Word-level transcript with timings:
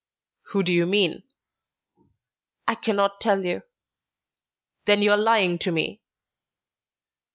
"Who 0.45 0.63
do 0.63 0.71
you 0.71 0.87
mean?" 0.87 1.21
"I 2.67 2.73
can 2.73 2.95
not 2.95 3.21
tell 3.21 3.45
you." 3.45 3.61
"Then 4.85 5.03
you 5.03 5.11
are 5.11 5.15
lying 5.15 5.59
to 5.59 5.71
me." 5.71 6.01